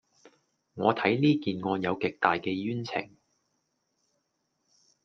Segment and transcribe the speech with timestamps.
[0.73, 3.15] 我睇呢件案有極大嘅冤情